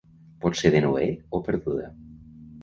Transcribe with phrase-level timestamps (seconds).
[0.45, 1.93] Pot ser de Noè o perduda.